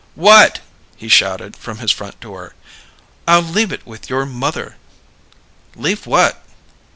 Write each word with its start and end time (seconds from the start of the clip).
"What?" 0.15 0.61
he 0.97 1.07
shouted, 1.07 1.55
from 1.55 1.77
his 1.77 1.91
front 1.91 2.19
door. 2.19 2.55
"I'll 3.27 3.43
leave 3.43 3.71
it 3.71 3.85
with 3.85 4.09
your 4.09 4.25
mother." 4.25 4.77
"Leave 5.75 6.07
what?" 6.07 6.43